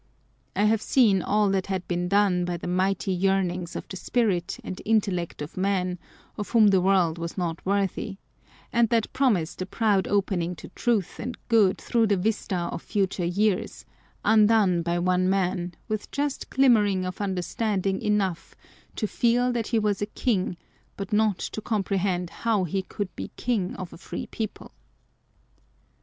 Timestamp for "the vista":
12.07-12.55